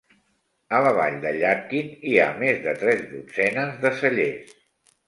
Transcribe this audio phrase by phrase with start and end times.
[0.77, 4.61] A la vall de Yadkin hi ha més de tres dotzenes de cellers.